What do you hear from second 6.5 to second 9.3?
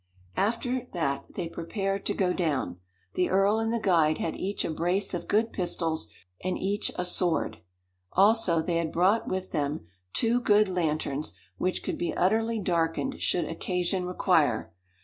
each a sword. Also, they had brought